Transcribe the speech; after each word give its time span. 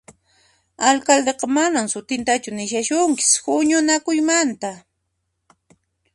Alcaldeqa 0.91 1.47
manan 1.57 1.87
sut'intachu 1.93 2.49
nishasunkis 2.59 3.31
huñunakuymanta 3.45 4.69